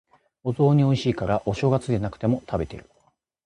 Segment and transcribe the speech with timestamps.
[0.43, 2.89] お雑煮美味しいから、お正月じゃなくても食べてる。